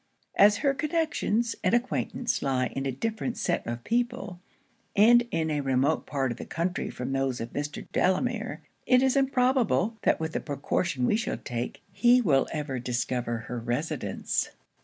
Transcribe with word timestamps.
As 0.35 0.57
her 0.65 0.73
connections 0.73 1.55
and 1.63 1.75
acquaintance 1.75 2.41
lie 2.41 2.71
in 2.75 2.87
a 2.87 2.91
different 2.91 3.37
set 3.37 3.67
of 3.67 3.83
people, 3.83 4.39
and 4.95 5.27
in 5.29 5.51
a 5.51 5.61
remote 5.61 6.07
part 6.07 6.31
of 6.31 6.39
the 6.39 6.45
country 6.47 6.89
from 6.89 7.11
those 7.11 7.39
of 7.39 7.53
Mr. 7.53 7.85
Delamere, 7.91 8.63
it 8.87 9.03
is 9.03 9.15
improbable, 9.15 9.99
that 10.01 10.19
with 10.19 10.31
the 10.33 10.39
precaution 10.39 11.05
we 11.05 11.17
shall 11.17 11.37
take, 11.37 11.83
he 11.91 12.19
will 12.19 12.47
ever 12.51 12.79
discover 12.79 13.41
her 13.45 13.59
residence.' 13.59 14.49